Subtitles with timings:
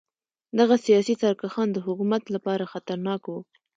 [0.59, 3.39] دغه سیاسي سرکښان د حکومت لپاره خطرناک وو.